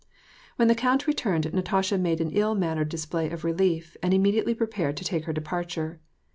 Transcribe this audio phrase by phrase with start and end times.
[0.55, 4.97] When the count returned Natasha made an ill mannered display of relief, and immediately prepared
[4.97, 5.99] to take her depar ture.